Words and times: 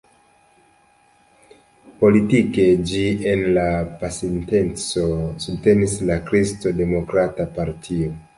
Politike 1.99 2.65
ĝi 2.91 3.03
en 3.33 3.43
la 3.59 3.67
pasinteco 4.01 5.05
subtenis 5.45 5.95
la 6.13 6.19
Kristo-Demokrata 6.33 7.49
partio. 7.61 8.13